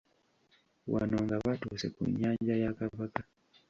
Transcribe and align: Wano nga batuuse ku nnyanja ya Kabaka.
Wano 0.91 1.17
nga 1.23 1.35
batuuse 1.45 1.87
ku 1.95 2.01
nnyanja 2.09 2.53
ya 2.63 2.71
Kabaka. 2.79 3.21